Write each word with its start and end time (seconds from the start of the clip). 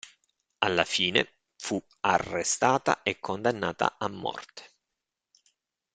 Alla 0.57 0.83
fine 0.83 1.31
fu 1.57 1.79
arrestata 1.99 3.03
e 3.03 3.19
condannata 3.19 3.97
a 3.99 4.07
morte. 4.09 4.71